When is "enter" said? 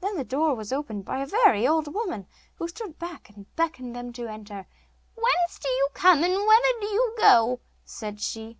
4.28-4.64